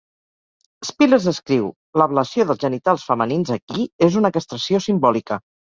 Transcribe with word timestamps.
Spillers 0.89 1.27
escriu, 1.33 1.69
L"ablació 1.99 2.47
dels 2.53 2.65
genitals 2.67 3.07
femenins 3.11 3.55
aquí 3.59 3.89
és 4.09 4.23
una 4.25 4.37
castració 4.41 4.87
simbòlica. 4.91 5.45